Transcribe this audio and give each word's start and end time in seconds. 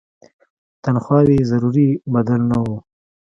تنخواوې 0.83 1.33
یې 1.39 1.47
ضروري 1.51 1.89
بدل 2.13 2.41
نه 2.51 2.57
وو. 2.63 2.77